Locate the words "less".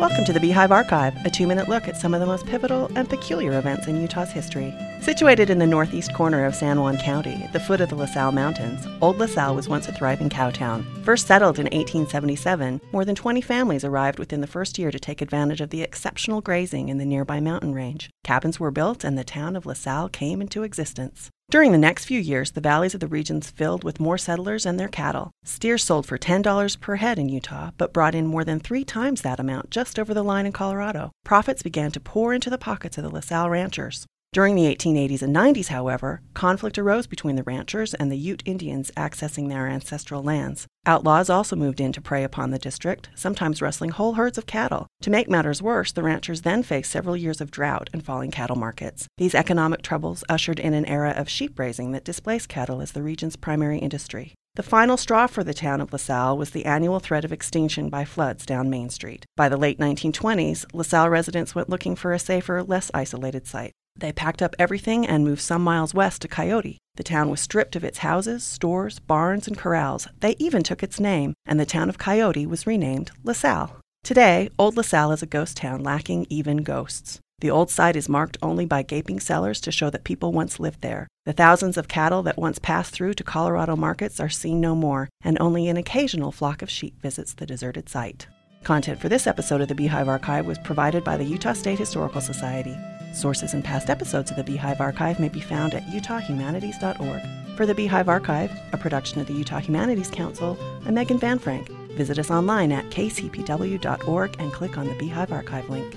62.64-62.90